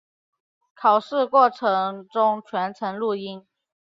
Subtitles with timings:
[0.73, 3.45] 考试过程中全程录音。